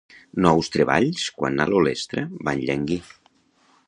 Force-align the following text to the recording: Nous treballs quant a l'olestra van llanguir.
Nous 0.45 0.69
treballs 0.75 1.27
quant 1.41 1.63
a 1.65 1.67
l'olestra 1.73 2.23
van 2.49 2.65
llanguir. 2.71 2.99